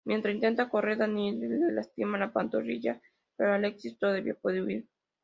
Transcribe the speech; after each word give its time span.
Mientras 0.03 0.33
intenta 0.33 0.67
correr, 0.67 0.97
Danielle 0.97 1.47
le 1.47 1.71
lastima 1.73 2.17
la 2.17 2.33
pantorrilla, 2.33 2.99
pero 3.35 3.53
Alexis 3.53 3.99
todavía 3.99 4.33
puede 4.33 4.63
huir. 4.63 4.87